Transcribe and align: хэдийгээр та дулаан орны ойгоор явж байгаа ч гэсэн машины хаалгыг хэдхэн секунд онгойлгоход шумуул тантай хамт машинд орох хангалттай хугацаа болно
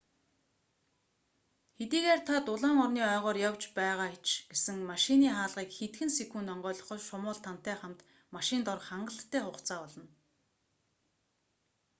хэдийгээр 1.77 2.21
та 2.29 2.35
дулаан 2.45 2.77
орны 2.83 3.01
ойгоор 3.13 3.37
явж 3.49 3.61
байгаа 3.79 4.11
ч 4.27 4.27
гэсэн 4.51 4.77
машины 4.91 5.27
хаалгыг 5.35 5.69
хэдхэн 5.77 6.09
секунд 6.19 6.47
онгойлгоход 6.53 7.01
шумуул 7.09 7.39
тантай 7.45 7.75
хамт 7.81 7.99
машинд 8.35 8.65
орох 8.73 8.87
хангалттай 8.91 9.41
хугацаа 9.43 9.79
болно 9.81 10.05